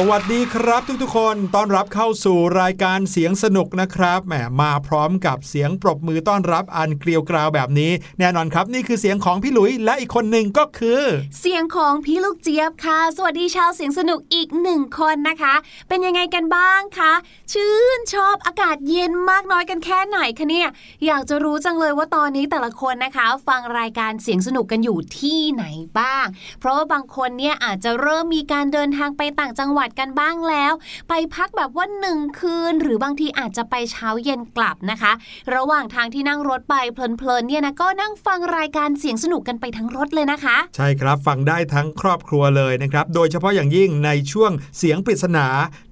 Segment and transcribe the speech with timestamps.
[0.00, 11.02] สวัสดีครับทุกๆ คนต้อนรับเข้าสู่รายการเสียงสนุกนะครับแหมมาพร้อมกับเสียงปรบมือต้อนรับอันเกลียวกราวแบบนี้ แน่นอนครับนี่คือเสียงของพี่หลุยและอีกคนหนึ่งก็คือ
[11.40, 15.54] เสียงของพี่ลูกเจี๊ยบค่ะ สวัสดีชาวเสียงสนุกอีกหนึ่งคนนะคะ
[15.88, 17.12] เป็นยังไงกันบ้างคะ
[17.52, 20.68] ชื่นชอบอากาศเย็นมากน้อยกันแค่ไหนคะเนี่ย
[21.06, 25.64] อยากจะรู้จังเลยว่าตอนนี้แต่ละคนนะคะ ฟังรายการเสียงสนุกกันอยู่ที่ไหน
[25.98, 26.26] บ้าง
[26.60, 30.72] เพราะว่าบางคนเนี่ยอาจจะเริ่มมีการเดินทางไปต่างจังหวัดกันบ้างแล้ว
[31.08, 35.12] ไปพักแบบว่าหนึ่งคืน หรือบางทีอาจจะไปเช้าเย็นกลับนะคะ
[35.54, 45.46] ระหว่างทางที่นั่งรถไปเพลินๆเนี่ยนะก็นั่งฟังรายการเสียงสนุกกันไปทั้งรถเลยนะคะ ใช่ครับฟังได้ทั้งครอบครัวเลยนะครับ โดยเฉพาะอย่างยิ่งในช่วงเสียงปริศนา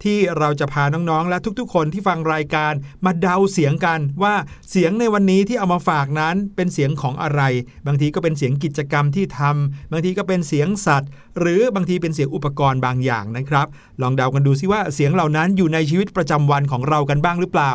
[0.04, 2.72] ที่เราจะพาน้องๆ และทุกๆ คนที่ฟังรายการ
[3.04, 4.34] มาเดาเสียงกันว่า
[4.70, 7.42] เสียงในวันนี้ที่เอามาฝากนั้นเป็นเสียงของอะไร
[7.86, 11.10] บางทีก็เป็นเสียงกิจกรรมที่ทำบางทีก็เป็นเสียงสัตว์
[11.40, 13.66] หรือบางทีเป็นเสียงอุปกรณ์บางอย่างนะครับ
[14.02, 17.72] ลองเดากันดูซิว่าเสียงเหล่านั้นอยู่ในชีวิตประจำวันของเรากันบ้างหรือเปล่า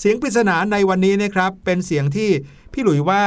[0.00, 2.30] เสียงปริศนาในวันนี้นะครับ เป็นเสียงที่
[2.72, 3.22] พี่หลุยว่า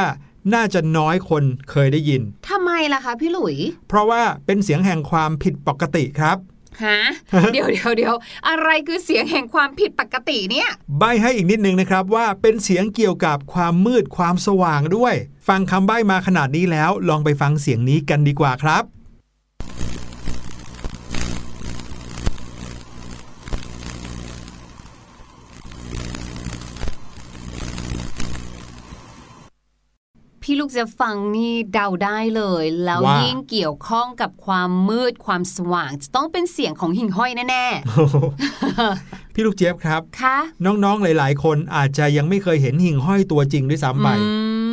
[0.53, 3.55] น่าจะน้อยคนเคยได้ยินทำไมล่ะคะพี่หลุย
[3.87, 6.37] เพราะว่าเป็นเสียงแห่งความผิดปกติครับ
[6.83, 6.99] ฮะ
[7.53, 8.15] เดี๋ยวเดี๋ยวเดี๋ยว
[8.47, 10.69] อะไรคือเสียงแห่งความผิดปกติเนี่ย
[10.99, 15.13] ใบให้อีกนิดนึงนะครับว่าเป็นเสียงเกี่ยวกับความมืดความสว่างด้วย
[15.47, 18.83] ฟังคำใบ้มาขนาดนี้แล้วลองไปฟังเสียงนี้กันดีกว่าครับ
[30.49, 37.65] พี่ลูกจะฟังนี่เดาได้เลย แล้วว่ายิ่งเกี่ยวข้องกับความมืดความสว่าง จะต้องเป็นเสียงของหิ่งห้อยแน่
[39.33, 44.27] พี่ลูกเจี๊ยบครับๆคะน้องๆหลาย ๆ คนอาจจะยังไม่เคยเห็นหิ่งห้อยตัวจริงด้วยซ้ำไปอื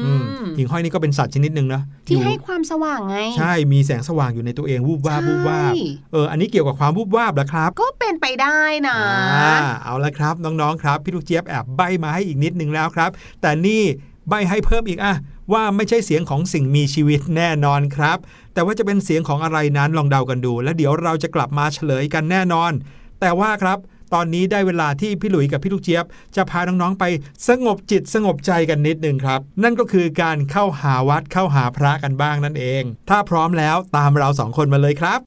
[0.05, 5.73] อืมมหิ่งห้อยนี่ก็เป็นสัตว์ชนิดหนึ่งนะที่อยู่ให้ความสว่างไง ใช่มีแสงสว่างอยู่ในตัวเองวูบวาบใช่วูบวาบ
[6.13, 8.97] เอออันนี้เกี่ยวกับความวูบวาบเหรอครับ ก็เป็นไปได้นะ
[9.35, 13.11] อ่าเอาละครับน้องๆครับ พี่ลูกเจี๊ยบแอบใบมาให้อีกนิดนึงแล้วครับ
[13.41, 13.83] แต่นี่
[14.29, 15.15] ใบให้เพิ่มอีกอะ
[15.53, 18.19] ว่าไม่ใช่เสียงของสิ่งมีชีวิตแน่นอนครับ
[18.55, 22.73] แต่ว่าจะเป็นเสียงของอะไรนั้นลองเดากันดู แล้วเดี๋ยวเราจะกลับมาเฉลยกันแน่นอน
[23.21, 23.79] แต่ว่าครับ
[24.15, 26.05] ตอนนี้ได้เวลาที่พี่หลุยกับพี่ลูกเจี๊ยบ
[26.37, 27.05] จะพาน้องๆไป
[27.49, 35.21] สงบจิตสงบใจกันนิดนึงครับ นั่นก็คือการเข้าหาวัดเข้าหาพระกันบ้างนั่นเอง ถ้าพร้อมแล้วตามเราสองคนมาเลยครับ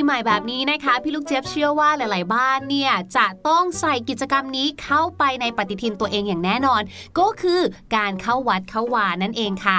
[0.00, 6.82] ใกล้ปีใหม่แบบนี้นะคะ พี่ลูกเจี๊ยบเชื่อว่าหลาย ๆ บ้านเนี่ยจะต้องใส่กิจกรรมนี้เข้าไปในปฏิทินตัวเองอย่างแน่นอน
[7.18, 7.60] ก็คือ
[7.96, 9.78] การเข้าวัดเข้าวานั่นเองค่ะ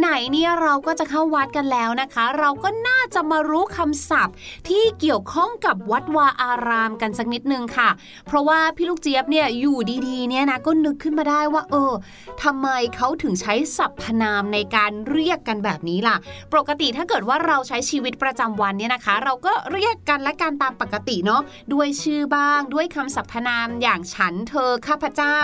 [0.00, 4.34] ไหนๆเนี่ยเราก็จะเข้าวัดกันแล้วนะคะ เราก็น่าจะมารู้คำศัพท์
[4.68, 7.90] ที่เกี่ยวข้องกับวัดวาอารามกันสักนิดนึงค่ะ
[8.26, 11.92] เพราะว่าพี่ลูกเจี๊ยบเนี่ยอยู่ดี ๆ เนี่ยนะก็นึกขึ้นมาได้ว่า เออ
[12.42, 16.16] ทำไมเขาถึงใช้สรรพนามในการเรียกกันแบบนี้ล่ะ
[16.52, 25.38] ปกติถ้าเกิดว่าเราใช้ชีวิตประจำวันเนี่ยนะคะ เราก็เรียกกันและกันตามปกติเนาะด้วยชื่อบ้างด้วยคำสรรพนามอย่างฉันเธอข้าพเจ้า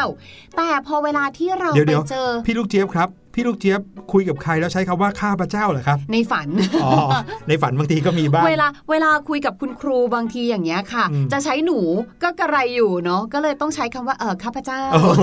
[0.57, 3.81] แต่พอเวลาที่เราไปเจอ พี่ลูกเจี๊ยบครับ พี่ลูกเจี๊ยบ
[4.13, 6.49] คุยกับใครแล้วใช้คำว่าข้าพเจ้าเหรอครับ ในฝัน
[6.85, 6.93] อ๋อ
[7.49, 11.79] ในฝันบางทีก็มีบ้าง เวลาเวลาคุยกับคุณครูบางทีอย่างเงี้ยค่ะอืมจะใช้หนู
[12.23, 15.23] ก็กระไรอยู่เนาะก็เลยต้องใช้คำว่าเออข้าพเจ้าโอ้โห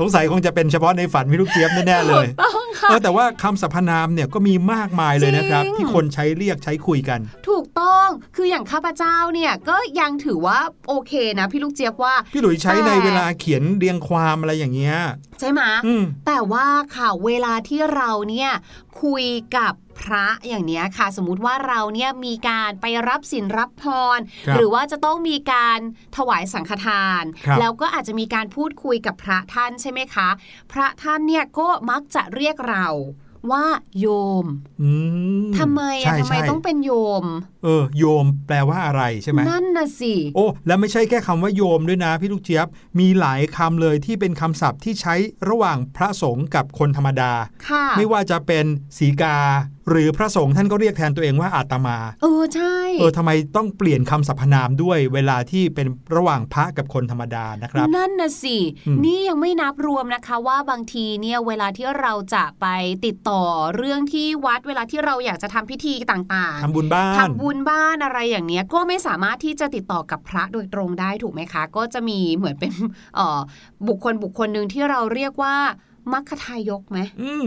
[0.00, 10.58] สงสัยคงจะเป็นเฉพาะในฝันพี่ลูกเจี๊ยบแน่ๆเลยต้องค่ะเออแต่ว่าคำสรรพนามเนี่ยก็มีมากมายเลยนะครับจริงที่คนใช้เรียกใช้คุยกัน ถูกต้องคืออย่างข้าพเจ้าเนี่ยก็ยังถือว่า
[10.88, 14.96] โอเคนะ พี่ลูกเจี๊ยบว่า พี่หลุยใช้ในแต่เวลาเขียนเรียงความอะไรอย่างเงี้ย
[15.40, 18.50] ใช่ไหมอืมแต่ว่าค่ะเวลาที่เราเนี่ย
[19.02, 19.26] คุย
[19.56, 23.84] กับพระอย่างเนี้ยค่ะ สมมุติว่าเราเนี่ยมีการไปรับศีลรับพ
[24.16, 25.78] รครับหรือว่าจะต้องมีการ
[26.16, 30.28] ถวายสังฆทานครับแล้วก็อาจจะมีการพูดคุยกับพระท่านใช่ไหมคะ
[30.72, 32.88] พระท่านเนี่ยก็มักจะเรียกเรา
[33.50, 33.64] ว่า
[34.00, 34.06] โย
[34.44, 34.46] ม
[34.82, 34.90] อื
[35.44, 36.92] มทำไมอะใช่ทำไมใช่ต้องเป็นโย
[37.22, 37.24] ม
[37.64, 42.66] เออโยมแปลว่าอะไรใช่ไหมนั่นน่ะสิโอ้แล้วไม่ใช่แค่คำว่าโยมด้วยนะพี่ลูกเจี๊ยบ
[43.00, 45.14] มีหลายคำเลยที่เป็นคำศัพท์ที่ใช้
[45.48, 47.32] ระหว่างพระสงฆ์กับคนธรรมดา
[47.68, 48.64] ค่ะไม่ว่าจะเป็น
[48.98, 49.38] สีกา
[49.90, 55.86] หรือพระสงฆ์ท่านก็เรียกแทนตัวเองว่าอาตมา เออใช่ เออทำไมต้องเปลี่ยนคำสรรพนามด้วยเวลาที่เป็น
[56.16, 62.66] ระหว่างพระกับคนธรรมดานะครับ นั่นน่ะสิอืมนี่ยังไม่นับรวมนะคะว่าบางทีเนี่ยเวลาที่เราจะไป
[63.04, 63.42] ติดต่อ
[63.76, 72.72] เรื่องที่วัดเวลาที่เราอยากจะทำพิธีต่างๆทำบุญบ้านทำบุญบ้านอะไรอย่างเนี้ยก็ไม่สามารถที่จะติดต่อกับพระโดยตรงได้ถูกไหมคะ ก็จะมีเหมือนเป็น
[73.16, 73.40] เอ่อ
[73.88, 75.54] บุคคลบุคคลหนึ่งที่เราเรียกว่า
[76.12, 77.44] มัคคทายกไหมอืม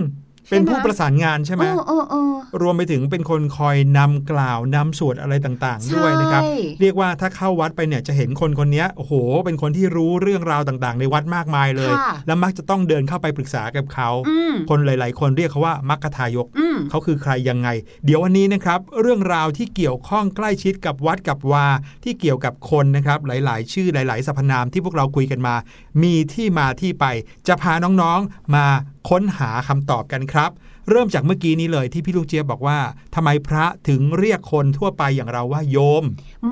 [0.50, 9.14] เป็นผู้ประสานงานใช่ไหมเออเออเออรวมไปถึงเป็นคนคอยนำกล่าวนำสวดอะไรต่างๆ ด้วยนะครับใช่เรียกว่าถ้าเข้าวัดไปเนี่ยจะเห็นคนคนนี้โอ้โห
[9.46, 17.68] เป็นคนที่รู้เรื่องราวต่างๆ ในวัดมากมายเลยค่ะแล้วมักจะต้องเดินเข้าไปปรึกษากับเขาอืมคนหลาย ๆ คนเรียกเขาว่ามัคคทายกอืมเขาคือใครยังไง
[18.06, 21.68] เดี๋ยววันนี้นะครับ เรื่องราวที่เกี่ยวข้องใกล้ชิดกับวัดกับวา
[22.04, 25.56] ที่เกี่ยวกับคนนะครับ หลาย ๆ ชื่อหลาย ๆ สรรพนามที่พวกเราคุยกันมา
[26.04, 27.06] มีที่มาที่ไป
[27.48, 28.66] จะพาน้องๆมา
[29.10, 30.51] ค้นหาคำตอบกันครับ
[30.89, 32.79] เริ่มจากเมื่อกี้นี้เลยที่พี่ลูกเจี๊ยบบอกว่า
[33.15, 36.03] ทำไมพระถึงเรียกคนทั่วไปอย่างเราว่าโยม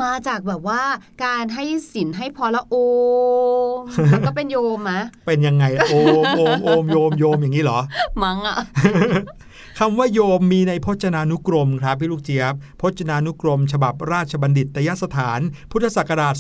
[0.02, 0.82] มาจากแบบว่า
[1.26, 2.76] การให้ศีลให้พรและโอ
[3.76, 3.80] ม
[4.14, 7.80] มันก็เป็นโยมมะเป็นยังไงล่ะโอมโอมโอมโยมโยมอย่างนี้เหรอ
[8.24, 8.58] มั้งอะ
[9.80, 15.40] คำว่าโยมมีในพจนานุกรมครับพี่ลูกเจี๊ยบ พจนานุกรม ฉบับราชบัณฑิตยสถาน
[15.72, 16.34] พุทธศักราช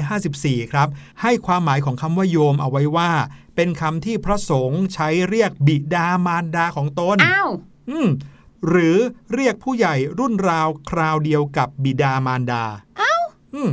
[0.00, 0.88] 2554 ครับ
[1.22, 3.10] ให้ความหมายของคำว่าโยมเอาไว้ว่า
[3.56, 7.50] เป็นคำที่พระสงฆ์ใช้เรียกบิดามารดาของตนอ้าว
[7.90, 8.08] อืม
[8.68, 8.96] หรือ
[9.34, 12.64] เรียกผู้ใหญ่รุ่นราวคราวเดียวกับบิดามารดา
[13.00, 13.22] อ้าว
[13.54, 13.70] อืม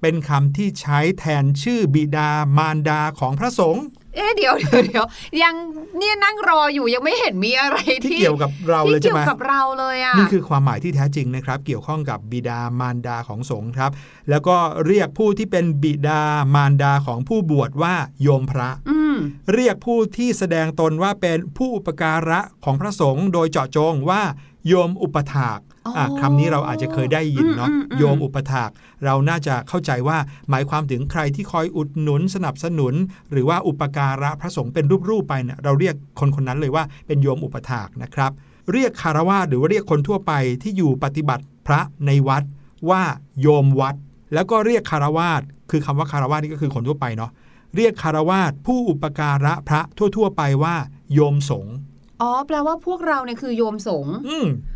[0.00, 5.04] เป็นคำที่ใช้แทนชื่อบิดามารดาของพระสงฆ์ เอ๊ะเดี๋ยวเดี๋ยวเดี๋ยว
[5.42, 5.54] ยัง
[5.98, 13.90] เนี่ยนั่งรออยู่ยังไม่เห็นมีอะไรที่ที่เกี่ยวกับเราเลยที่ใช่เกี่ยไหมวกับเราเลยอะนี่คือความหมายที่แท้จริงนะครับ เกี่ยวข้องกับบิดามารดาของสงฆ์ครับ
[14.30, 16.22] แล้วก็เรียกผู้ที่เป็นบิดา
[16.54, 19.16] มารดาของผู้บวชว่าโยมพระอืม
[19.54, 24.22] เรียกผู้ที่แสดงตนว่าเป็นผู้อุปการะของพระสงฆ์โดยเจาะจงว่า
[24.68, 25.71] โยมอุปถากอ๋ออะ
[26.20, 28.70] คำนี้เราอาจจะเคยได้ยินเนาะอืมอืมอืมโยมอุปถาก
[29.04, 30.18] เราน่าจะเข้าใจว่า
[30.50, 32.94] หมายความถึงใครที่คอยอุดหนุนสนับสนุน
[33.32, 38.32] หรือว่าอุปการะพระสงฆ์เป็นรูปๆไปเนี่ยเราเรียกคนคนนั้นเลยว่าเป็นโยมอุปถากนะครับ
[38.72, 42.42] เรียกคารวาสหรือว่าเรียกคนทั่วไปที่อยู่ปฏิบัติพระในวัด
[42.90, 43.02] ว่า
[43.40, 43.94] โยมวัด
[44.34, 47.30] แล้วก็เรียกคารวาสคือคำว่าคารวาสนี่ก็คือคนทั่วไปเนาะ
[47.76, 50.74] เรียกคารวาสผู้อุปการะพระทั่ว ๆ ไปว่า
[51.14, 51.74] โยมสงฆ์
[52.22, 54.14] อ๋อ แปลว่าพวกเราเนี่ยคือโยมสงฆ์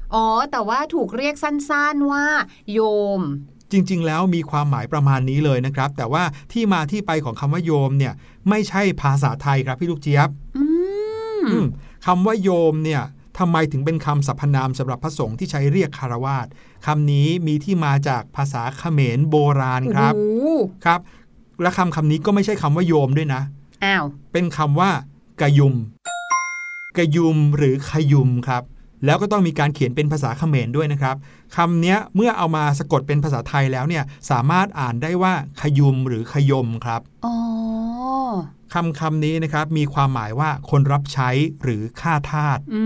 [0.06, 2.24] อืมอ๋อ แต่ว่าถูกเรียกสั้นๆว่า
[2.72, 2.80] โย
[3.18, 3.20] ม
[3.72, 8.14] จริง ๆ แล้วมีความหมายประมาณนี้เลยนะครับ แต่ว่าที่มาที่ไปของคำว่าโยมเนี่ย
[8.48, 10.64] ไม่ใช่ภาษาไทยครับพี่ลูกเจี๊ยบอื
[11.38, 11.66] มอืม
[12.06, 13.02] คำว่าโยมเนี่ย
[13.38, 16.46] ทำไมถึงเป็นคำสรรพนามสำหรับพระสงฆ์ที่ใช้เรียกคารวาส
[16.86, 20.46] คำนี้มีที่มาจากภาษาเขมรโบราณครับโอ้โห
[20.84, 21.00] ครับ
[21.62, 23.42] และคำคำนี้ก็ไม่ใช่คำว่าโยมด้วยนะ
[23.84, 24.90] อ้าวเป็นคำว่า
[25.40, 25.74] กะยุม
[26.98, 28.62] กะยุมหรือขยุมครับ
[29.04, 31.16] แล้วก็ต้องมีการเขียนเป็นภาษาเขมรด้วยนะครับ
[31.56, 37.34] คำเนี้ยเมื่อเอามาสะกดเป็นภาษาไทยแล้วเนี่ยสามารถอ่านได้ว่าขยุมหรือขยมครับอ๋อ
[38.74, 41.30] คำคำนี้นะครับมีความหมายว่าคนรับใช้
[41.62, 42.82] หรือค่าทาสอื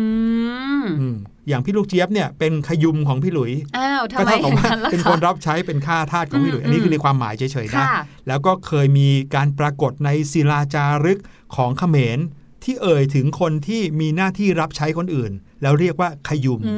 [0.84, 1.16] มอืม
[1.48, 11.20] อย่างพี่ลูกเจี๊ยบเนี่ยเป็นขยุมของพี่หลุยอ้าวทำก็ไมเท่าอกับย่างว่านั้นล่ะเป็นคะคนรับใช้เป็นค่าทาสของพี่หลุยอืมอันนี้อืมคือในความหมายเฉยๆนะค่ะแล้วก็เคยมีการปรากฏในศิลาจารึก
[11.56, 12.18] ของเขมร
[12.64, 16.76] ที่เอ่ยถึงคนที่มีหน้าที่รับใช้คนอื่น แล้วเรียกว่าขยุมอื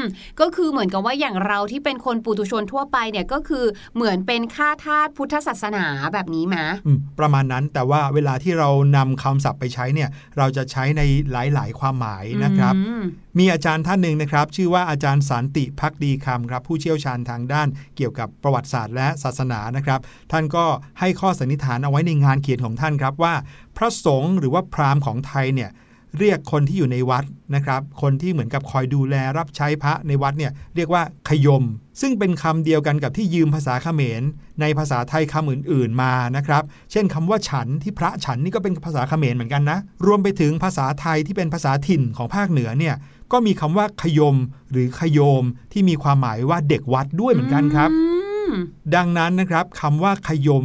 [0.00, 0.02] ม
[0.40, 3.64] ก็คือเหมือนกับว่าอย่างเราที่เป็นคนปุถุชนทั่วไปเนี่ยก็คือ
[3.94, 11.02] เหมือนเป็นค่าทาสพุทธศาสนาแบบนี้ไหมอืมประมาณนั้นแต่ว่าเวลาที่เรานำคำศัพท์ไปใช้เนี่ยเราจะใช้ใน
[11.32, 13.04] หลาย ๆ ความหมายนะครับอืม
[13.38, 20.00] มีอาจารย์ท่านหนึ่งนะครับ ชื่อว่าอาจารย์สันติพักดีคำครับผู้เชี่ยวชาญทางด้านเกี่ยวกับประวัติศาสตร์และศาสนานะครับ
[20.32, 20.64] ท่านก็
[21.00, 23.34] ให้ข้อสันนิษฐานเอาไว้ในงานเขียนของท่านครับว่า
[23.76, 25.70] พระสงฆ์หรือว่าพราหมณ์ของไทยเนี่ย
[26.18, 27.24] เรียกคนที่อยู่ในวัด
[27.54, 31.64] นะครับ คนที่เหมือนกับคอยดูแลรับใช้พระในวัดเนี่ยเรียกว่าขยม
[32.00, 34.22] ซึ่งเป็นคำเดียวกันกับที่ยืมภาษาเขมร
[34.60, 36.62] ในภาษาไทยคำอื่น ๆมานะครับ
[36.92, 42.94] เช่นคำว่าฉันที่พระฉันนี่ก็เป็นภาษาเขมรเหมือนกันนะ รวมไปถึงภาษาไทยที่เป็นภาษาถิ่นของภาคเหนือเนี่ย
[43.32, 44.36] ก็มีคำว่าขยม
[44.70, 48.06] หรือขโยม ที่มีความหมายว่าเด็กวัดด้วยเหมือนกันครับอื
[48.50, 48.52] ม
[48.94, 50.64] ดังนั้นนะครับคำว่าขยม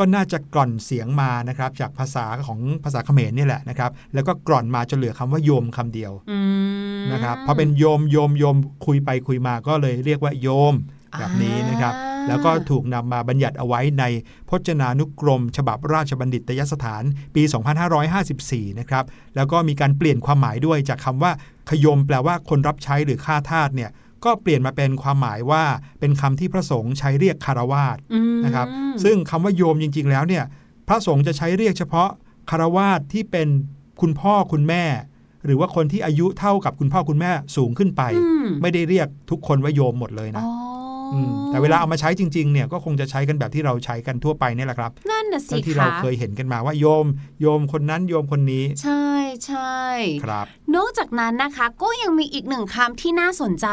[0.00, 6.38] ก็น่าจะกร่อนเสียงมานะครับจากภาษาของภาษาเขมรนี่แหละนะครับแล้วก็กร่อนมาจนเหลือคำว่าโยมคำเดียวอื
[7.00, 10.74] มนะครับพอเป็นโยมโยมโยมคุยไปคุยมาก็เลยเรียกว่าโยม
[11.18, 14.04] แบบนี้นะครับอ่าแล้วก็ถูกนำมาบัญญัติเอาไว้ใน
[14.48, 17.02] พจนานุกรม ฉบับราชบัณฑิตยสถาน
[17.34, 17.42] ปี
[18.10, 19.04] 2554 นะครับ
[19.36, 21.32] แล้วก็มีการเปลี่ยนความหมายด้วยจากคำว่า
[21.70, 23.90] ขยมแปลว่าคนรับใช้หรือค่าทาสเนี่ย
[24.24, 25.62] ก็เปลี่ยนมาเป็นความหมายว่า
[26.00, 28.66] เป็นคำที่พระสงฆ์ใช้เรียกคารวาสอืมนะครับ
[29.04, 30.44] ซึ่งคำว่าโยมจริง ๆ แล้วเนี่ย
[30.88, 32.08] พระสงฆ์จะใช้เรียกเฉพาะ
[32.50, 33.48] คารวาสที่เป็น
[34.00, 34.84] คุณพ่อคุณแม่
[35.46, 40.70] หรือว่าคนที่อายุเท่ากับคุณพ่อคุณแม่สูงขึ้นไปอืมไม่ได้เรียกทุกคนว่าโยมหมดเลยนะอ๋อ
[41.14, 47.06] อมแต่เวลาเอามาใช้จริงๆเนี่ยก็คงจะใช้กันแบบที่เราใช้กันทั่วไปเนี่ยแหละครับนั่นน่ะสิเท่าที่คะเราเคยเห็นกันมาว่าโยม
[47.40, 49.02] โยมคนนั้นโยมคนนี้ ใช่
[49.46, 49.82] ใช่
[50.24, 53.66] ครับ นอกจากนั้นนะคะก็ยังมีอีกหนึ่งคำที่น่าสนใจ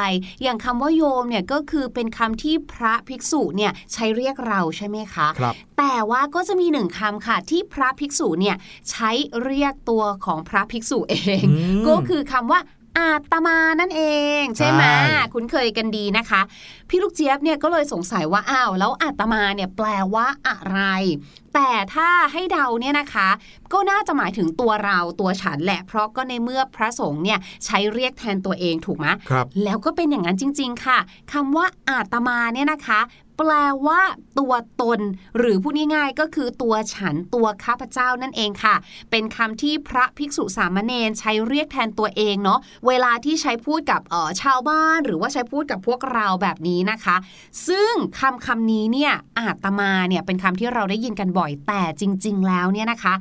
[0.44, 8.56] อย่างคำว่าโยมเนี่ยก็คือเป็นคำที่พระภิกษุเนี่ยใช้เรียกเราใช่ไหมคะครับแต่ว่าก็จะมีหนึ่งคำค่ะที่พระภิกษุเนี่ย
[8.90, 9.10] ใช้
[9.44, 12.60] เรียกตัวของพระภิกษุเองอืมก็คือคำว่า
[12.98, 14.02] อาตมานั่นเอ
[14.42, 16.42] ง ใช่ไหมใช่คุ้นเคยกันดีนะคะ
[16.90, 20.80] พี่ลูกเจี๊ยบเนี่ยก็เลยสงสัยว่าอ้าวแล้วอาตมาเนี่ยแปลว่าอะไร
[21.54, 23.30] แต่ถ้าให้เดาเนี่ยนะคะ
[23.74, 31.00] ก็น่าจะหมายถึงตัวเราตัวฉันแหละ เพราะก็ในเมื่อพระสงฆ์เนี่ยใช้เรียกแทนตัวเองถูกไหมครับแล้วก็เป็นอย่างนั้นจริง ๆ ค่ะ
[31.34, 33.00] คำว่าอาตมาเนี่ยนะคะ
[33.38, 33.52] แปล
[33.88, 34.02] ว่า
[34.40, 35.00] ตัวตน
[35.38, 38.76] หรือพูดง่ายๆก็คือตัวฉันตัวข้าพเจ้านั่นเองค่ะ
[39.12, 47.16] เป็นคำที่พระภิกษุสามเณรใช้เรียกแทนตัวเองเนาะเวลาที่ใช้พูดกับเอ่อชาวบ้าน หรือว่าใช้พูดกับพวกเราแบบนี้นะคะ
[47.68, 53.14] ซึ่งคำคำนี้เนี่ยอาตมาเนี่ยเป็นคำที่เราได้ยินกันบ่อยแต่จริง ๆ แล้วเนี่ยนะคะ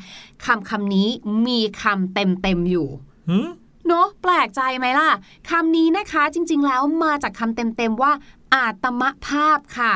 [0.44, 1.08] คำคำนี้
[1.46, 2.88] มีคำเต็มๆอยู่
[3.30, 3.49] หืม
[3.88, 5.11] เนาะแปลกใจไหมล่ะ
[5.50, 8.12] คำนี้นะคะจริงๆแล้วมาจากคำเต็มๆว่า
[8.56, 9.94] อาตมภาพค่ะ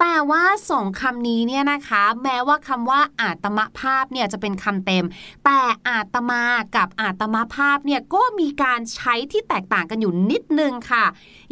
[0.00, 5.04] แต่ว่าสองคำนี้เนี่ยนะคะ แม้ว่าคำว่าอาตมภาพเนี่ยจะเป็นคำเต็ม
[5.44, 6.42] แต่อาตมา
[6.76, 11.04] กับอาตมภาพเนี่ยก็มีการใช้ที่แตกต่างกันอยู่นิดนึงค่ะ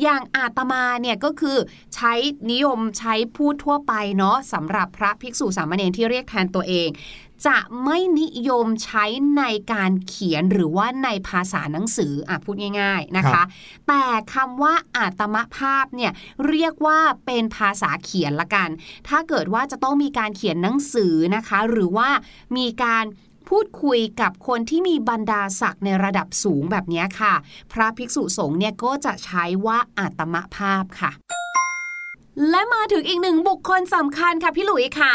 [0.03, 1.57] อย่างอาตมาเนี่ยก็คือ
[1.95, 2.13] ใช้
[2.51, 6.89] นิยมใช้พูดทั่วไปเนาะสำหรับพระภิกษุสามเณรที่เรียกแทนตัวเอง
[7.47, 9.05] จะไม่นิยมใช้
[9.39, 13.47] ในการเขียนหรือว่าในภาษาหนังสืออะพูดง่าย ๆนะครัคะบ
[13.89, 16.13] แต่คำว่าอาตมภาพเนี่ย
[16.49, 18.69] เรียกว่าเป็นภาษาเขียนละกัน
[19.09, 22.09] ถ้าเกิดว่าจะต้องมีการเขียนหนังสือนะคะ หรือว่า
[22.57, 23.05] มีการ
[23.49, 27.35] พูดคุยกับคนที่มีบรรดาศักดิ์ในระดับสูงแบบเนี้ยค่ะ
[27.73, 31.13] พระภิกษุสงฆ์เนี่ยก็จะใช้ว่าอาตมภาพค่ะ
[32.51, 35.15] และมาถึงอีกหนึ่งบุคคลสำคัญค่ะพี่หลุยค่ะ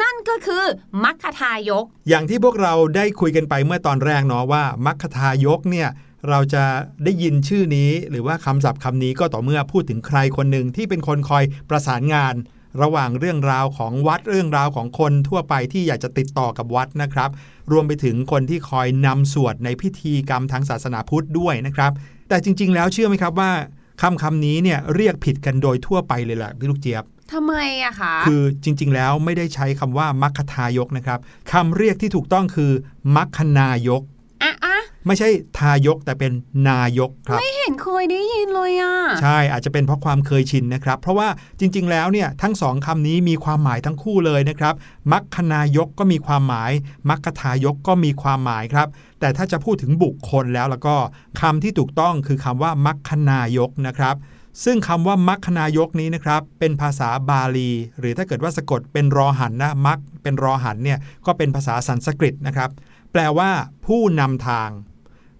[0.00, 0.64] นั่นก็คือ
[1.04, 5.88] มัคคทายก อย่างที่พวกเราได้คุยกันไปเมื่อตอนแรกเนาะว่ามัคคทายกเนี่ย
[6.28, 6.64] เราจะ
[7.04, 12.34] ได้ยินชื่อนี้ หรือว่าคำศัพท์คำนี้ก็ต่อเมื่อพูดถึงใครคนหนึ่งที่เป็นคนคอยประสานงาน
[12.82, 17.30] ระหว่างเรื่องราวของวัดเรื่องราวของคนทั่วไปที่อยากจะติดต่อกับวัดนะครับ
[17.72, 21.92] รวมไปถึงคนที่คอยนำสวดในพิธีกรรมทางศาสนาพุทธด้วยนะครับ
[22.28, 23.52] แต่จริง ๆ แล้วเชื่อไหมครับว่า
[24.00, 31.18] คำคำนี้เนี่ยเรียกผิดกันโดยทั่วไปเลยแหละพี่ลูกเจี๊ยบทำไมอะคะ คือจริง ๆ แล้วไม่ได้ใช้คำว่ามัคคทายกนะครับ
[31.52, 32.72] คำเรียกที่ถูกต้องคือ
[33.16, 34.02] มัคคนายก
[34.42, 36.32] อะอะไม่ใช่ทายกแต่เป็น
[36.68, 41.28] นายกครับ ไม่เห็นเคยได้ยินเลยอะใช่อาจจะเป็นเพราะความเคยชินนะครับ เพราะว่า
[41.60, 44.74] จริง ๆ แล้วเนี่ยทั้งสองคำนี้มีความหมายทั้งคู่เลยนะครับ
[45.12, 46.70] มัคคนายกก็มีความหมาย
[47.08, 48.88] มัคคทายกก็มีความหมายครับ
[49.22, 50.96] แต่ถ้าจะพูดถึงบุคคลแล้วแล้วก็
[51.40, 54.16] คำที่ถูกต้องคือคำว่ามัคคนายกนะครับ
[54.64, 62.70] ซึ่งคำว่ามัคคนายกนี้นะครับ เป็นภาษาบาลี หรือถ้าเกิดว่าสะกดเป็นรอหันนะมัคเป็นรอหันเนี่ยก็เป็นภาษาสันสกฤตนะครับ
[63.12, 63.50] แปลว่า
[63.86, 64.70] ผู้นำทาง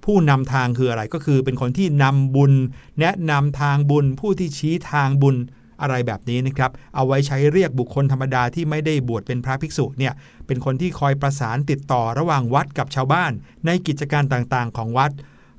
[0.04, 2.52] ผู้นำทางคืออะไรก็คือเป็นคนที่นำบุญ
[3.00, 5.36] แนะนำทางบุญ ผู้ที่ชี้ทางบุญ
[5.82, 10.12] อะไรแบบนี้นะครับ เอาไว้ใช้เรียกบุคคลธรรมดาที่ไม่ได้บวชเป็นพระภิกษุเนี่ย
[10.46, 13.32] เป็นคนที่คอยประสานติดต่อระหว่างวัดกับชาวบ้าน
[13.66, 15.10] ในกิจการต่างๆ ของวัด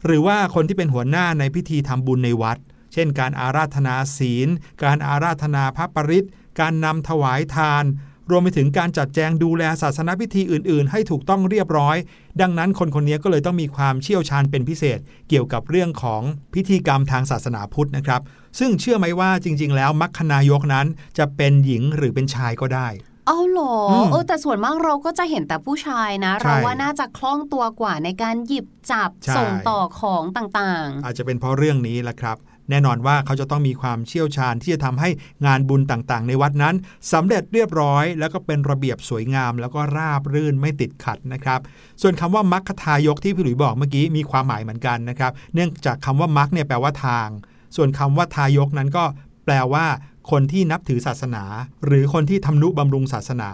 [0.06, 2.58] หรือว่าคนที่เป็นหัวหน้าในพิธีทำบุญในวัด
[2.94, 4.48] เช่น การอาราธนาศีล
[4.84, 7.86] การอาราธนาพระปริตรการนำถวายทาน
[8.30, 11.98] รวมไปถึงการจัดแจงดูแลศาสนพิธีอื่น ๆ ให้ถูกต้องเรียบร้อย
[12.42, 16.22] ดังนั้นคนคนนี้ก็เลยต้องมีความเชี่ยวชาญเป็นพิเศษ เกี่ยวกับเรื่องของ
[16.54, 18.22] พิธีกรรมทางศาสนาพุทธนะครับ
[18.60, 20.88] ซึ่งเชื่อไหมว่าจริง ๆ แล้วมัคคนายกนั้น
[21.18, 22.88] จะเป็นหญิงหรือเป็นชายก็ได้
[23.28, 32.38] เอาเหรออมเออแต่ส่วนมากเราก็จะเห็นแต่ผู้ชายนะใช่เราว่าน่าจะคล่องตัวกว่าในการหยิบจับใช่ส่งต่อของต่างอาจจะเป็นเพราะเรื่องนี้แหละครับ
[32.70, 35.10] แน่นอนว่าเขาจะต้องมีความเชี่ยวชาญที่จะทำให้
[35.46, 36.76] งานบุญต่างๆ ในวัดนั้น
[37.14, 41.60] สำเร็จเรียบร้อย แล้วก็เป็นระเบียบสวยงาม แล้วก็ราบรื่นไม่ติดขัดนะครับ
[42.02, 47.28] ส่วนคำว่ามัคคทายกที่พี่หลุยบอกเมื่อกี้มีความหมายเหมือนกันนะครับ เนื่องจากคำว่ามัคเนี่ยแปลว่าทาง
[47.76, 49.04] ส่วนคำว่าทายกนั้นก็
[49.46, 49.86] แปลว่า
[50.32, 51.44] คนที่นับถือศาสนา
[51.86, 53.50] หรือคนที่ทำนุบำรุงศาสนา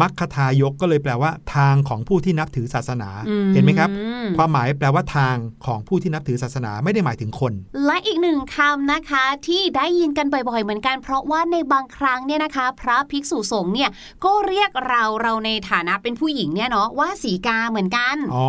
[0.00, 7.52] มัคคทายกก็เลยแปลว่า ทางของผู้ที่นับถือศาสนาๆอืเห็นไหมครับอืมความหมายแปลว่าทางของผู้ที่นับถือศาสนาไม่ได้หมายถึงคน
[7.86, 13.90] และอีกหนึ่งคำนะคะที่ได้ยินกันบ่อย ๆ เหมือนกัน เพราะว่าในบางครั้งเนี่ยนะคะ พระภิกษุสงฆ์เนี่ย
[14.24, 18.48] ก็เรียกเราเราในฐานะเป็นผู้หญิงเนี่ยเนาะว่าสีกาเหมือนกัน อ๋อ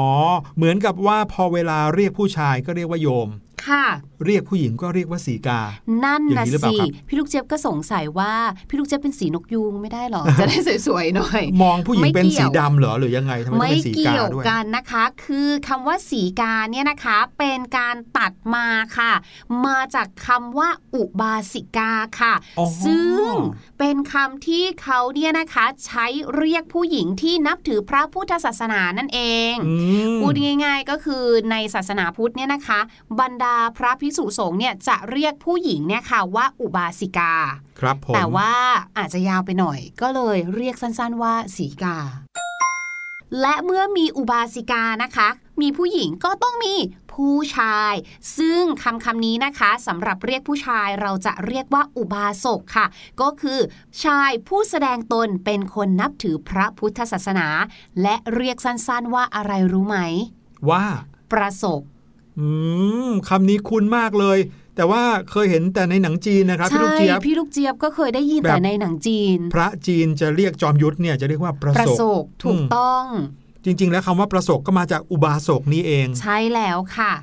[0.57, 3.29] เหมือนกับว่าพอเวลาเรียกผู้ชายก็เรียกว่าโยม
[3.67, 3.85] ค่ะ
[4.25, 5.59] เรียกผู้หญิงก็เรียกว่าสีกา
[6.03, 8.33] นั่นอย่านะงนี้หรือเปล่าสิครับพี่ลูกเจี๊ยบก็สงสัยว่า
[8.69, 19.13] พี่ลูกเจี๊ยบเป็นสีนกยูงไม่ได้หรอ จะได้สวยๆหน่อย มองผู้หญิงไม่เป็นเกี่สียวดำเหรอหรือยังไงทำไมต้องไม่เป็นสีกาเกี่ยวด้วยกันนะคะ คือคำว่าสีกาเนี่ยนะคะ เป็นการตัดมาค่ะ
[19.65, 23.27] มาจากคำว่าอุบาสิกาค่ะอ๋อซึ่ง
[23.79, 29.75] เป็นคำที่เขาเนี่ยนะคะใช้เรียกผู้หญิงที่นับถือพระพุทธศาสนานั่นเองอื
[30.13, 30.33] มพูด
[30.65, 32.79] ง่าย ๆก็คือในศาสนาพุทธเนี่ยนะคะ
[33.19, 37.33] บรรดาพระพิสุสงฆ์เนี่ยจะเรียกผู้หญิงเนี่ยค่ะว่าอุบาสิกา
[37.79, 38.53] ครับผมแต่ว่า
[38.97, 41.97] อาจจะยาวไปหน่อย ก็เลยเรียกสั้นๆว่าสีกา
[43.41, 45.27] และเมื่อมีอุบาสิกานะคะ
[45.61, 46.75] มีผู้หญิงก็ต้องมี
[47.13, 47.93] ผู้ชาย
[48.37, 52.85] ซึ่งคำคำนี้นะคะสำหรับเรียกผู้ชายเราจะเรียกว่าอุบาสกค่ะ
[53.21, 53.59] ก็คือ
[54.03, 57.47] ชายผู้แสดงตนเป็นคนนับถือพระพุทธศาสนา
[58.01, 59.97] และเรียกสั้นๆว่าอะไรรู้ไหม
[60.69, 60.85] ว่า
[61.33, 61.81] ประสบ
[62.39, 62.47] อื
[63.07, 64.37] มคำนี้คุ้นมากเลย
[64.75, 73.05] แต่ว่าเคยเห็นแต่ในหนังจีนนะครับพี่ลูกใช่เจี๊ยบพี่ลูกเจี๊ยบก็เคยได้ยินแบบแต่ในหนังจีน พระจีนจะเรียกจอมยุทธเนี่ยจะเรียกว่าประประสสบบถูกต้อง
[73.65, 77.13] จริง ๆ แล้วคำว่าประสบก็มาจากอุบาสกนี่เอง ใช่แล้วค่ะ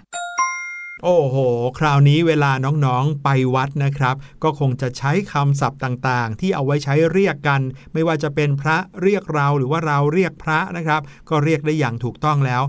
[1.05, 1.37] โอ้โห
[1.79, 7.61] คราวนี้เวลาน้องๆ ไปวัดนะครับ ก็คงจะใช้คำศัพท์ต่างๆ ที่เอาไว้ใช้เรียกกัน
[7.93, 12.63] ไม่ว่าจะเป็นพระเรียกเราหรือว่าเราเรียกพระนะครับ ก็เรียกได้อย่างถูกต้องแล้ว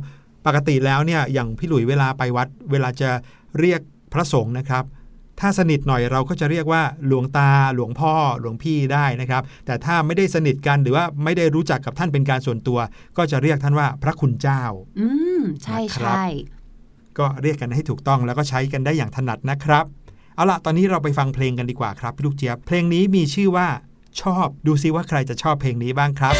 [0.46, 3.10] ปกติแล้วเนี่ยอย่างพี่หลุยเวลาไปวัด เวลาจะ
[3.60, 3.82] เรียก
[4.14, 4.86] พระสงฆ์นะครับ
[5.40, 12.80] ถ้าสนิทหน่อยเราก็จะเรียกว่าหลวงตาหลวงพ่อหลวงพี่ได้นะครับ แต่ถ้าไม่ได้สนิทกันหรือว่าไม่ได้รู้จักกับท่านเป็นการส่วนตัว
[13.18, 14.64] ก็จะเรียกท่านว่าพระคุณเจ้า
[15.00, 15.08] อื
[15.40, 16.26] มใช่นะครับใช่
[17.18, 19.86] ก็เรียกกันให้ถูกต้องแล้วก็ใช้กันได้อย่างถนัดนะครับ
[20.36, 23.68] เอาล่ะตอนนี้เราไปฟังเพลงกันดีกว่าครับพี่ลูกเจี๊ยบเพลงนี้มีชื่อว่า
[24.22, 26.36] ชอบดูซิว่าใครจะชอบเพลงนี้บ้างครับ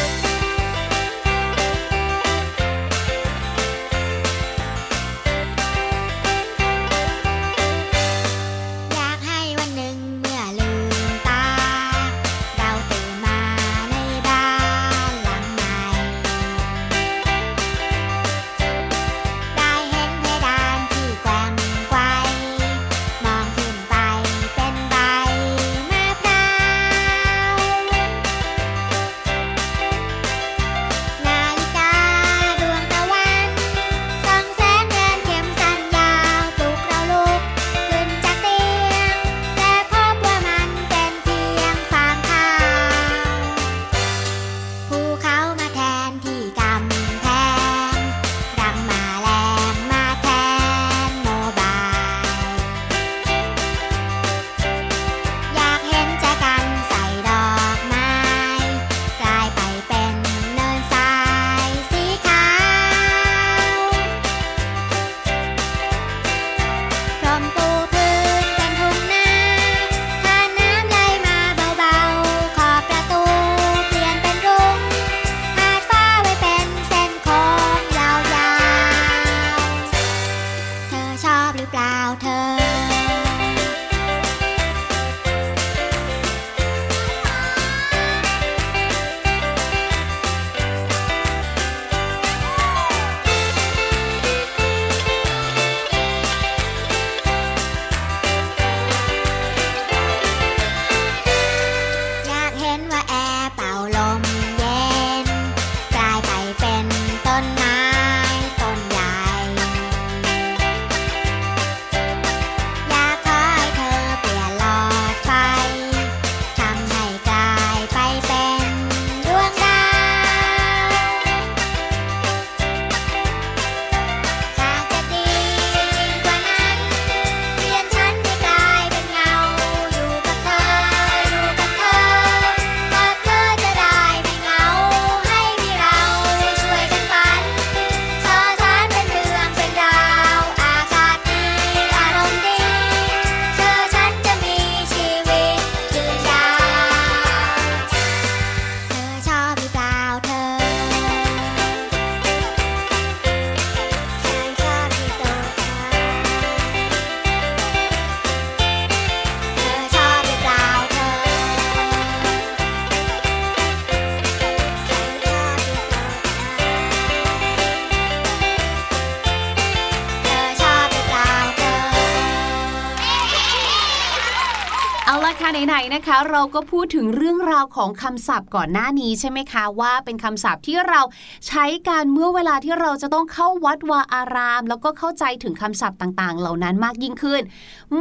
[176.06, 181.02] นะคะ เราก็พูดถึงเรื่องราวของคำศัพท์ก่อนหน้านี้ใช่ไหมคะว่าเป็นคำศัพท์ที่เรา
[181.48, 187.42] ใช้การเมื่อเวลาที่เราจะต้องเข้าวัดวาอาราม แล้วก็เข้าใจถึงคำศัพท์ต่างๆ เหล่านั้นมากยิ่งขึ้น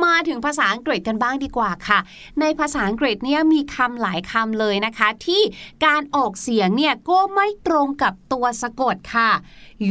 [0.05, 1.99] มาถึงภาษาอังกฤษกันบ้างดีกว่าค่ะ
[2.41, 5.43] ในภาษาอังกฤษเนี่ยมีคำหลายคำเลยนะคะ ที่
[5.87, 9.31] การออกเสียงเนี่ยก็ไม่ตรงกับตัวสะกดค่ะ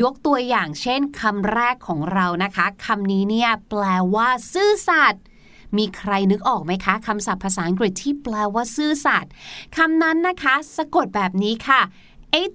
[0.02, 3.84] ยกตัวอย่างเช่นคำแรกของเรานะคะคำนี้เนี่ยแปล
[4.15, 5.24] ว่าซื่อสัตย์
[5.77, 9.31] มีใครนึกออกไหมคะคำศัพท์ภาษาอังกฤษที่แปลว่าซื่อสัตย์
[9.77, 11.81] คำนั้นนะคะ สะกดแบบนี้ค่ะ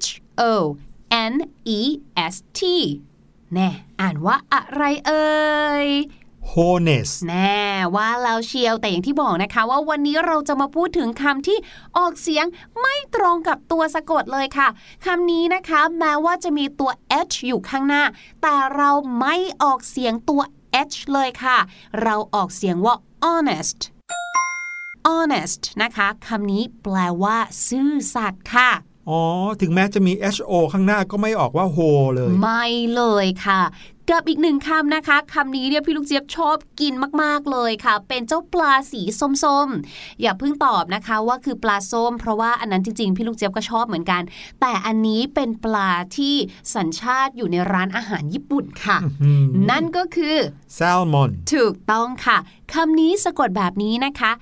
[0.05, 0.09] H
[0.40, 0.42] O
[1.33, 1.35] N
[1.79, 1.81] E
[2.33, 2.61] S T
[3.55, 5.26] แน่อ่านว่าอะไรเอ่
[5.87, 5.88] ย
[6.52, 7.61] honest แน่
[7.96, 11.59] ว่าแล้วเชียวแต่อย่างที่บอกนะคะ ว่าวันนี้เราจะมาพูดถึงคำที่
[11.96, 12.44] ออกเสียง
[12.81, 14.68] ไม่ตรงกับตัวสะกดเลยค่ะ
[15.05, 16.90] คำนี้นะคะ แม้ว่าจะมีตัว
[17.33, 18.02] h อยู่ข้างหน้า
[18.42, 20.42] แต่เราไม่ออกเสียงตัว
[20.91, 21.59] h เลยค่ะ
[22.03, 22.95] เราออกเสียงว่า
[23.27, 23.81] honest
[25.09, 27.37] honest นะคะคำนี้แปลว่า
[27.69, 28.71] ซื่อสัตย์ค่ะ
[29.09, 29.21] อ๋อ
[29.61, 30.12] ถึงแม้จะมี
[30.51, 33.61] ho ข้างหน้าก็ไม่ออกว่า ho เลย ไม่เลยค่ะ
[34.11, 39.03] กับอีกหนึ่งคำนะคะคำนี้เนี่ยพี่ลูกเจี๊ยบชอบกินมากๆเลยค่ะ เป็นเจ้าปลาสี
[39.45, 44.23] ส้มๆ อย่าเพิ่งตอบนะคะว่าคือปลาส้ม เพราะว่าอันนั้นจริงๆ พี่ลูกเจี๊ยบก็ชอบเหมือนกัน
[44.61, 46.35] แต่อันนี้เป็นปลาที่
[46.75, 50.37] สัญชาติอยู่ในร้านอาหารญี่ปุ่นค่ะอืมนั่นก็คือ
[50.79, 52.38] salmon ถูกต้องค่ะ
[52.73, 54.33] คำนี้สะกดแบบนี้นะคะ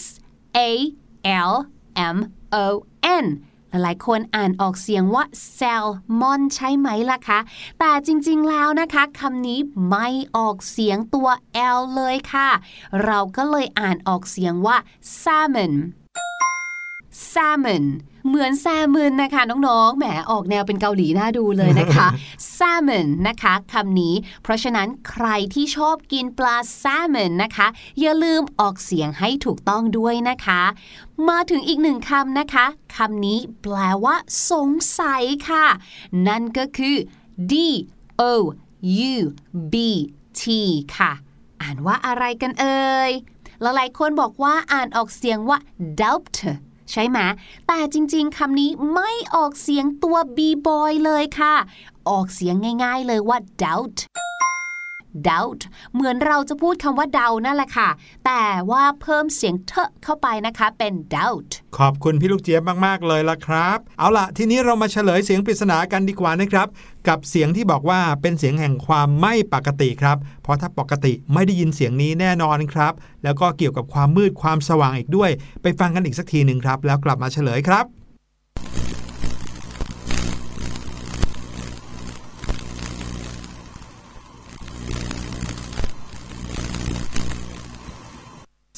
[0.00, 0.02] S
[0.56, 0.60] A
[1.50, 1.52] L
[2.14, 2.16] M
[2.64, 2.66] O
[3.24, 3.26] N
[3.72, 5.84] หลายๆ คนอ่านออกเสียงว่าแซล
[6.20, 7.38] มอนใช่ไหมล่ะคะ
[7.78, 9.58] แต่จริงๆแล้วนะคะคำนี้
[9.88, 11.28] ไม่ออกเสียงตัว
[11.76, 12.48] L เลยค่ะ
[13.04, 14.76] เราก็เลยอ่านออกเสียงว่า
[15.22, 15.74] salmon
[17.32, 17.84] salmon
[18.26, 22.06] เหมือนแซมอนนะคะน้องๆ แหมออกแนวเป็นเกาหลีน่าดูเลยนะคะ
[22.58, 27.66] salmon นะคะคำนี้ เพราะฉะนั้นใครที่ชอบกินปลา salmon นะคะ
[28.00, 30.62] อย่าลืมออกเสียงให้ถูกต้องด้วยนะคะ
[31.28, 34.16] มาถึงอีกหนึ่งคำนะคะคำนี้แปลว่า
[34.50, 34.68] สง
[35.00, 35.66] สัยค่ะ
[36.28, 36.96] นั่นก็คือ
[37.52, 37.54] D
[38.20, 38.24] O
[39.12, 39.14] U
[39.72, 39.74] B
[40.40, 40.42] T
[40.96, 41.12] ค่ะ
[41.62, 43.10] อ่านว่าอะไรกันเอ่ย
[43.60, 45.58] หลายๆคนบอกว่าอ่านออกเสียงว่า
[46.00, 46.38] doubt
[46.92, 47.18] ใช่ไหม
[47.68, 51.54] แต่จริง ๆคำนี้ไม่ออกเสียงตัว b boy เลยค่ะ
[52.08, 53.98] ออกเสียงง่าย ๆ เลยว่า doubt
[55.28, 55.62] doubt
[55.94, 57.88] เหมือนเราจะพูดคำว่าเดานั่นแหละค่ะ
[58.26, 66.68] แต่ว่าเพิ่มเสียงเทอะเข้าไปนะคะเป็น doubt ขอบคุณพี่ลูกเจี๊ยบมาก ๆ เลยละครับ เอาล่ะทีนี้เรามาเฉลยเสียงปริศนากันดีกว่านะครับ
[67.08, 72.92] กับเสียงที่บอกว่าเป็นเสียงแห่งความไม่ปกติครับ เพราะถ้าปกติไม่ได้ยินเสียงนี้แน่นอนครับ
[73.24, 75.30] แล้วก็เกี่ยวกับความมืดความสว่างอีกด้วย
[75.62, 77.86] ไปฟังกันอีกสักทีหนึ่งครับ แล้วกลับมาเฉลยครับ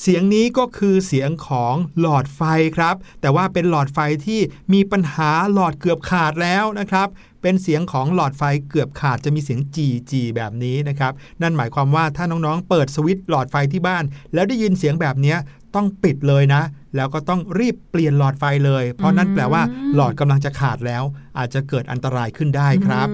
[0.02, 2.42] เสียงนี้ก็คือเสียงของหลอดไฟ
[2.76, 4.40] ครับ แต่ว่าเป็นหลอดไฟที่
[4.72, 7.08] มีปัญหาหลอดเกือบขาดแล้วนะครับ
[7.42, 14.04] เป็นเสียงของหลอดไฟเกือบขาดจะมีเสียงจีจีแบบนี้นะครับ นั่นหมายความว่าถ้าน้องๆ เปิดสวิตช์หลอดไฟที่บ้าน
[14.34, 15.36] แล้วได้ยินเสียงแบบนี้
[15.74, 16.62] ต้องปิดเลยนะ
[16.96, 19.62] แล้วก็ต้องรีบเปลี่ยนหลอดไฟเลย เพราะนั่นแปลว่า
[19.94, 21.02] หลอดกำลังจะขาดแล้ว
[21.38, 23.08] อาจจะเกิดอันตรายขึ้นได้ครับ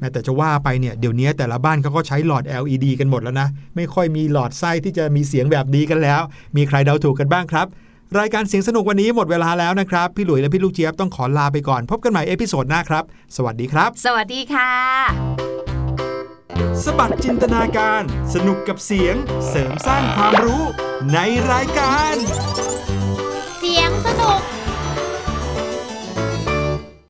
[0.00, 6.22] แม้แต่จะว่าไปเนี่ยเดี๋ยวนี้แต่ละบ้านเขาก็ใช้หลอด LED กันหมดแล้วนะ ไม่ค่อยมีหลอดไส้ที่จะมีเสียงแบบนี้กันแล้ว
[6.56, 7.66] มีใครเดาถูกกันบ้างครับ
[8.18, 13.04] รายการเสียงสนุกวันนี้หมดเวลาแล้วนะครับ พี่หลุยและพี่ลูกเจี๊ยบต้องขอลาไปก่อน พบกันใหม่ episode หน้าครับ
[13.36, 14.70] สวัสดีครับ สวัสดีค่ะ
[16.84, 18.02] สะบัดจินตนาการ
[18.34, 19.14] สนุกกับเสียง
[19.48, 20.62] เสริมสร้างความรู้
[21.12, 21.18] ใน
[21.52, 22.14] รายการ